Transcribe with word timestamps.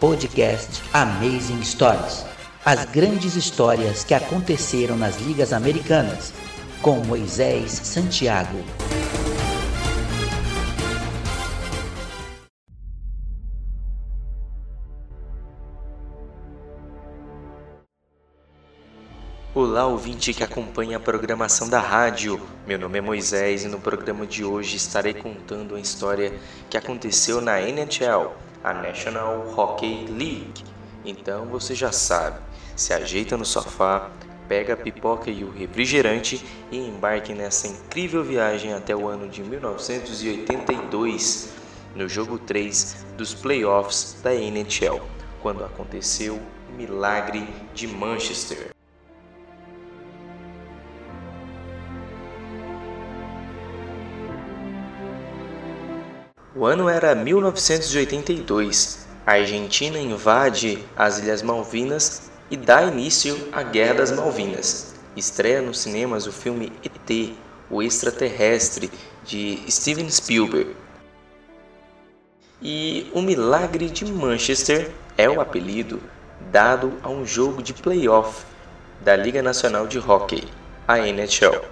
Podcast 0.00 0.82
Amazing 0.94 1.62
Stories. 1.62 2.24
As 2.64 2.86
grandes 2.86 3.36
histórias 3.36 4.02
que 4.02 4.14
aconteceram 4.14 4.96
nas 4.96 5.20
ligas 5.20 5.52
americanas, 5.52 6.32
com 6.80 7.04
Moisés 7.04 7.70
Santiago. 7.70 8.64
Olá, 19.54 19.86
ouvinte 19.86 20.32
que 20.32 20.42
acompanha 20.42 20.96
a 20.96 21.00
programação 21.00 21.68
da 21.68 21.78
rádio. 21.78 22.40
Meu 22.66 22.78
nome 22.78 22.96
é 22.96 23.02
Moisés 23.02 23.64
e 23.64 23.68
no 23.68 23.78
programa 23.78 24.26
de 24.26 24.46
hoje 24.46 24.76
estarei 24.76 25.12
contando 25.12 25.74
a 25.74 25.80
história 25.80 26.32
que 26.70 26.78
aconteceu 26.78 27.42
na 27.42 27.60
NHL, 27.60 28.32
a 28.62 28.74
National 28.74 29.54
Hockey 29.56 30.04
League. 30.08 30.64
Então 31.04 31.46
você 31.46 31.74
já 31.74 31.90
sabe, 31.92 32.38
se 32.76 32.92
ajeita 32.92 33.36
no 33.36 33.44
sofá, 33.44 34.10
pega 34.48 34.74
a 34.74 34.76
pipoca 34.76 35.30
e 35.30 35.44
o 35.44 35.50
refrigerante 35.50 36.44
e 36.70 36.76
embarque 36.76 37.32
nessa 37.32 37.66
incrível 37.68 38.24
viagem 38.24 38.74
até 38.74 38.96
o 38.96 39.06
ano 39.06 39.28
de 39.28 39.42
1982, 39.42 41.52
no 41.94 42.08
jogo 42.08 42.38
3 42.38 43.06
dos 43.16 43.32
playoffs 43.34 44.16
da 44.22 44.34
NHL, 44.34 45.00
quando 45.40 45.64
aconteceu 45.64 46.40
o 46.68 46.72
milagre 46.72 47.48
de 47.74 47.86
Manchester. 47.86 48.70
O 56.52 56.66
ano 56.66 56.88
era 56.88 57.14
1982. 57.14 59.06
A 59.24 59.34
Argentina 59.34 60.00
invade 60.00 60.84
as 60.96 61.20
Ilhas 61.20 61.42
Malvinas 61.42 62.28
e 62.50 62.56
dá 62.56 62.82
início 62.82 63.48
à 63.52 63.62
Guerra 63.62 63.94
das 63.94 64.10
Malvinas. 64.10 64.96
Estreia 65.16 65.62
nos 65.62 65.78
cinemas 65.78 66.26
o 66.26 66.32
filme 66.32 66.72
ET, 66.82 67.34
o 67.70 67.80
extraterrestre, 67.80 68.90
de 69.24 69.62
Steven 69.68 70.10
Spielberg. 70.10 70.74
E 72.60 73.08
o 73.14 73.22
Milagre 73.22 73.88
de 73.88 74.04
Manchester 74.06 74.90
é 75.16 75.30
o 75.30 75.40
apelido 75.40 76.02
dado 76.50 76.94
a 77.04 77.08
um 77.08 77.24
jogo 77.24 77.62
de 77.62 77.72
playoff 77.72 78.44
da 79.02 79.14
Liga 79.14 79.40
Nacional 79.40 79.86
de 79.86 80.00
Hockey, 80.00 80.48
a 80.88 80.98
NHL, 80.98 81.62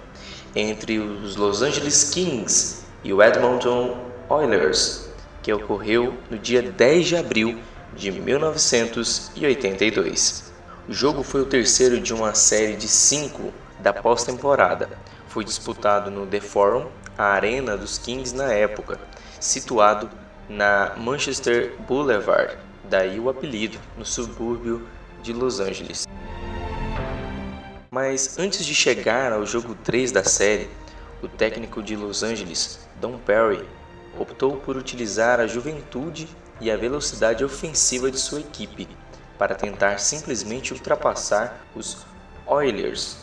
entre 0.55 0.99
os 0.99 1.35
Los 1.35 1.61
Angeles 1.61 2.11
Kings 2.11 2.85
e 3.03 3.11
o 3.11 3.21
Edmonton 3.21 4.08
Oilers, 4.29 5.09
que 5.41 5.51
ocorreu 5.51 6.15
no 6.29 6.37
dia 6.37 6.61
10 6.61 7.07
de 7.07 7.17
abril 7.17 7.57
de 7.95 8.11
1982. 8.11 10.53
O 10.87 10.93
jogo 10.93 11.23
foi 11.23 11.41
o 11.41 11.47
terceiro 11.47 11.99
de 11.99 12.13
uma 12.13 12.35
série 12.35 12.75
de 12.75 12.87
cinco 12.87 13.51
da 13.79 13.91
pós-temporada. 13.91 14.87
Foi 15.27 15.43
disputado 15.43 16.11
no 16.11 16.27
The 16.27 16.41
Forum, 16.41 16.85
a 17.17 17.23
arena 17.23 17.75
dos 17.75 17.97
Kings 17.97 18.35
na 18.35 18.53
época, 18.53 18.99
situado 19.39 20.11
na 20.47 20.93
Manchester 20.95 21.73
Boulevard, 21.87 22.55
daí 22.83 23.19
o 23.19 23.29
apelido, 23.29 23.79
no 23.97 24.05
subúrbio 24.05 24.87
de 25.23 25.33
Los 25.33 25.59
Angeles. 25.59 26.05
Mas 27.89 28.37
antes 28.37 28.63
de 28.63 28.75
chegar 28.75 29.33
ao 29.33 29.43
jogo 29.43 29.73
3 29.83 30.11
da 30.11 30.23
série, 30.23 30.69
o 31.19 31.27
técnico 31.27 31.81
de 31.81 31.95
Los 31.95 32.21
Angeles, 32.21 32.87
Don 33.01 33.17
Perry, 33.17 33.65
optou 34.17 34.57
por 34.57 34.77
utilizar 34.77 35.39
a 35.39 35.47
juventude 35.47 36.27
e 36.61 36.69
a 36.69 36.77
velocidade 36.77 37.43
ofensiva 37.43 38.09
de 38.09 38.19
sua 38.19 38.39
equipe 38.39 38.87
para 39.37 39.55
tentar 39.55 39.99
simplesmente 39.99 40.73
ultrapassar 40.73 41.65
os 41.75 42.05
Oilers 42.45 43.17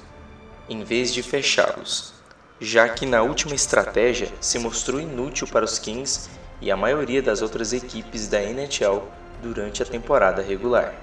em 0.68 0.82
vez 0.82 1.12
de 1.12 1.22
fechá-los, 1.22 2.14
já 2.60 2.88
que 2.88 3.06
na 3.06 3.22
última 3.22 3.54
estratégia 3.54 4.28
se 4.40 4.58
mostrou 4.58 5.00
inútil 5.00 5.46
para 5.46 5.64
os 5.64 5.78
Kings 5.78 6.28
e 6.60 6.70
a 6.70 6.76
maioria 6.76 7.22
das 7.22 7.42
outras 7.42 7.72
equipes 7.72 8.28
da 8.28 8.42
NHL 8.42 9.02
durante 9.42 9.82
a 9.82 9.86
temporada 9.86 10.42
regular. 10.42 10.94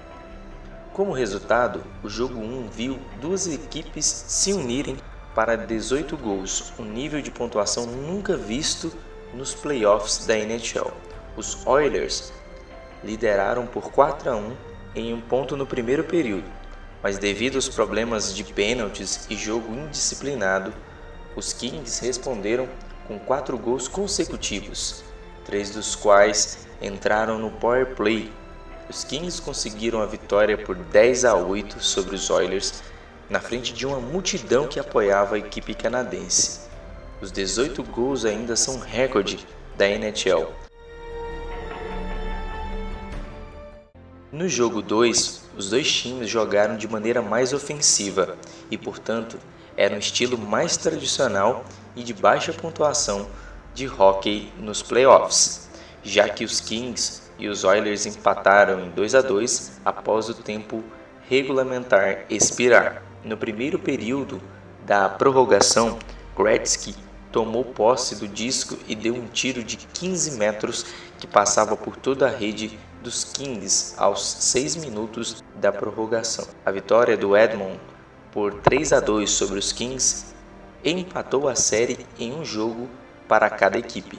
Como 0.92 1.12
resultado, 1.12 1.82
o 2.02 2.08
jogo 2.08 2.38
1 2.38 2.68
viu 2.68 2.98
duas 3.20 3.46
equipes 3.46 4.04
se 4.04 4.52
unirem 4.52 4.96
para 5.34 5.56
18 5.56 6.16
gols, 6.16 6.72
um 6.78 6.84
nível 6.84 7.20
de 7.20 7.30
pontuação 7.30 7.86
nunca 7.86 8.36
visto 8.36 8.92
nos 9.34 9.54
playoffs 9.54 10.26
da 10.26 10.36
NHL. 10.38 10.92
Os 11.36 11.66
Oilers 11.66 12.32
lideraram 13.02 13.66
por 13.66 13.90
4 13.90 14.30
a 14.30 14.36
1 14.36 14.56
em 14.94 15.12
um 15.12 15.20
ponto 15.20 15.56
no 15.56 15.66
primeiro 15.66 16.04
período, 16.04 16.48
mas 17.02 17.18
devido 17.18 17.56
aos 17.56 17.68
problemas 17.68 18.34
de 18.34 18.44
pênaltis 18.44 19.26
e 19.28 19.36
jogo 19.36 19.74
indisciplinado, 19.74 20.72
os 21.36 21.52
Kings 21.52 22.04
responderam 22.04 22.68
com 23.06 23.18
quatro 23.18 23.58
gols 23.58 23.88
consecutivos, 23.88 25.02
três 25.44 25.70
dos 25.70 25.94
quais 25.94 26.66
entraram 26.80 27.38
no 27.38 27.50
power 27.50 27.94
play. 27.94 28.32
Os 28.88 29.02
Kings 29.02 29.42
conseguiram 29.42 30.00
a 30.00 30.06
vitória 30.06 30.56
por 30.56 30.76
10 30.76 31.24
a 31.24 31.34
8 31.34 31.82
sobre 31.82 32.14
os 32.14 32.30
Oilers, 32.30 32.82
na 33.28 33.40
frente 33.40 33.72
de 33.72 33.86
uma 33.86 33.98
multidão 33.98 34.68
que 34.68 34.78
apoiava 34.78 35.34
a 35.34 35.38
equipe 35.38 35.74
canadense. 35.74 36.60
Os 37.24 37.32
18 37.32 37.82
gols 37.84 38.26
ainda 38.26 38.54
são 38.54 38.78
recorde 38.78 39.46
da 39.78 39.88
NHL. 39.88 40.52
No 44.30 44.46
jogo 44.46 44.82
2, 44.82 45.40
os 45.56 45.70
dois 45.70 45.90
times 45.90 46.28
jogaram 46.28 46.76
de 46.76 46.86
maneira 46.86 47.22
mais 47.22 47.54
ofensiva 47.54 48.36
e, 48.70 48.76
portanto, 48.76 49.38
era 49.74 49.94
um 49.94 49.98
estilo 49.98 50.36
mais 50.36 50.76
tradicional 50.76 51.64
e 51.96 52.02
de 52.02 52.12
baixa 52.12 52.52
pontuação 52.52 53.26
de 53.72 53.88
hockey 53.88 54.52
nos 54.58 54.82
playoffs, 54.82 55.70
já 56.02 56.28
que 56.28 56.44
os 56.44 56.60
Kings 56.60 57.22
e 57.38 57.48
os 57.48 57.64
Oilers 57.64 58.04
empataram 58.04 58.84
em 58.84 58.90
2 58.90 59.14
a 59.14 59.22
2 59.22 59.80
após 59.82 60.28
o 60.28 60.34
tempo 60.34 60.84
regulamentar 61.26 62.26
expirar. 62.28 63.02
No 63.24 63.38
primeiro 63.38 63.78
período 63.78 64.42
da 64.84 65.08
prorrogação, 65.08 65.98
Gretzky 66.36 67.03
tomou 67.34 67.64
posse 67.64 68.14
do 68.14 68.28
disco 68.28 68.78
e 68.86 68.94
deu 68.94 69.12
um 69.12 69.26
tiro 69.26 69.64
de 69.64 69.76
15 69.76 70.38
metros 70.38 70.86
que 71.18 71.26
passava 71.26 71.76
por 71.76 71.96
toda 71.96 72.28
a 72.28 72.30
rede 72.30 72.78
dos 73.02 73.24
Kings 73.24 73.92
aos 73.96 74.24
6 74.24 74.76
minutos 74.76 75.42
da 75.56 75.72
prorrogação. 75.72 76.46
A 76.64 76.70
vitória 76.70 77.16
do 77.16 77.36
Edmond 77.36 77.80
por 78.30 78.54
3 78.60 78.92
a 78.92 79.00
2 79.00 79.28
sobre 79.28 79.58
os 79.58 79.72
Kings 79.72 80.26
empatou 80.84 81.48
a 81.48 81.56
série 81.56 82.06
em 82.20 82.32
um 82.32 82.44
jogo 82.44 82.88
para 83.26 83.50
cada 83.50 83.76
equipe. 83.76 84.16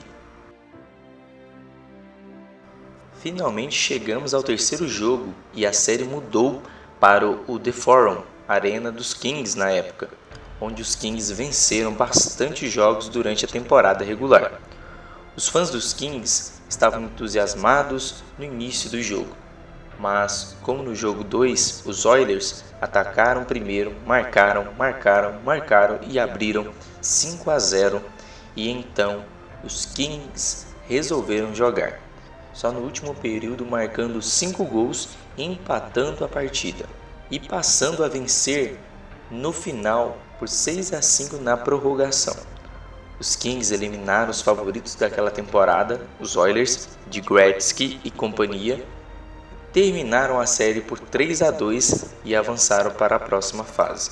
Finalmente 3.14 3.74
chegamos 3.74 4.34
ao 4.34 4.42
terceiro 4.42 4.86
jogo 4.86 5.32
e 5.54 5.64
a 5.64 5.72
série 5.72 6.04
mudou 6.04 6.60
para 7.00 7.26
o 7.26 7.58
The 7.58 7.72
Forum, 7.72 8.22
arena 8.46 8.92
dos 8.92 9.14
Kings 9.14 9.56
na 9.56 9.70
época 9.70 10.10
onde 10.60 10.82
os 10.82 10.94
Kings 10.94 11.32
venceram 11.32 11.92
bastante 11.92 12.68
jogos 12.68 13.08
durante 13.08 13.44
a 13.44 13.48
temporada 13.48 14.04
regular. 14.04 14.60
Os 15.36 15.48
fãs 15.48 15.70
dos 15.70 15.92
Kings 15.92 16.52
estavam 16.68 17.02
entusiasmados 17.02 18.22
no 18.38 18.44
início 18.44 18.90
do 18.90 19.02
jogo, 19.02 19.34
mas, 19.98 20.56
como 20.62 20.82
no 20.82 20.94
jogo 20.94 21.22
2, 21.22 21.82
os 21.86 22.04
Oilers 22.04 22.64
atacaram 22.80 23.44
primeiro, 23.44 23.94
marcaram, 24.06 24.72
marcaram, 24.78 25.40
marcaram 25.44 26.00
e 26.06 26.18
abriram 26.18 26.72
5 27.00 27.50
a 27.50 27.58
0 27.58 28.02
e 28.54 28.70
então 28.70 29.24
os 29.62 29.86
Kings 29.86 30.66
resolveram 30.88 31.54
jogar. 31.54 32.00
Só 32.52 32.72
no 32.72 32.80
último 32.80 33.14
período 33.14 33.66
marcando 33.66 34.22
5 34.22 34.64
gols 34.64 35.10
empatando 35.36 36.24
a 36.24 36.28
partida 36.28 36.86
e 37.30 37.38
passando 37.38 38.02
a 38.02 38.08
vencer 38.08 38.78
no 39.30 39.52
final 39.52 40.16
por 40.38 40.48
6 40.48 40.92
a 40.92 41.02
5 41.02 41.36
na 41.38 41.56
prorrogação. 41.56 42.36
Os 43.18 43.34
Kings 43.34 43.72
eliminaram 43.72 44.30
os 44.30 44.42
favoritos 44.42 44.94
daquela 44.94 45.30
temporada, 45.30 46.06
os 46.20 46.36
Oilers 46.36 46.88
de 47.08 47.20
Gretzky 47.20 47.98
e 48.04 48.10
companhia, 48.10 48.84
terminaram 49.72 50.38
a 50.38 50.46
série 50.46 50.80
por 50.80 50.98
3 50.98 51.42
a 51.42 51.50
2 51.50 52.06
e 52.24 52.36
avançaram 52.36 52.90
para 52.90 53.16
a 53.16 53.20
próxima 53.20 53.64
fase. 53.64 54.10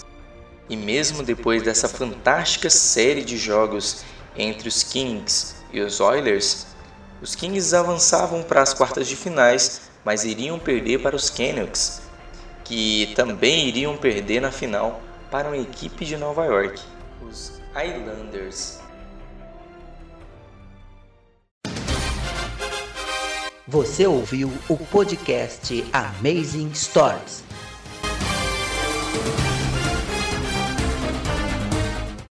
E 0.69 0.77
mesmo 0.77 1.23
depois 1.23 1.63
dessa 1.63 1.89
fantástica 1.89 2.71
série 2.71 3.23
de 3.23 3.37
jogos 3.37 4.05
entre 4.37 4.69
os 4.69 4.83
Kings 4.83 5.55
e 5.71 5.81
os 5.81 6.01
Oilers, 6.01 6.67
os 7.21 7.35
Kings 7.35 7.75
avançavam 7.77 8.43
para 8.43 8.63
as 8.63 8.73
quartas 8.73 9.07
de 9.07 9.17
finais, 9.17 9.83
mas 10.05 10.25
iriam 10.25 10.59
perder 10.59 11.01
para 11.01 11.17
os 11.17 11.29
Canucks, 11.29 12.03
que 12.65 13.13
também 13.15 13.69
iriam 13.69 13.97
perder 13.97 14.41
na 14.41 14.51
final 14.51 15.01
para 15.35 15.49
uma 15.49 15.59
equipe 15.59 16.05
de 16.05 16.17
Nova 16.17 16.45
York, 16.45 16.81
os 17.21 17.61
Islanders. 17.71 18.79
Você 23.67 24.07
ouviu 24.07 24.53
o 24.69 24.77
podcast 24.77 25.85
Amazing 25.93 26.73
Stories. 26.73 27.43